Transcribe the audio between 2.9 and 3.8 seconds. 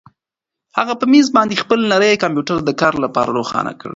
لپاره روښانه